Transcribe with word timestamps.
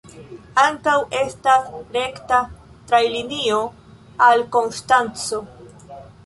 Ankaŭ 0.59 0.93
estas 1.17 1.67
rekta 1.97 2.39
trajnlinio 2.93 3.61
al 4.29 4.43
Konstanco. 4.57 5.45